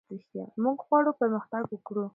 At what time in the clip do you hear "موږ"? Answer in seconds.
0.63-0.77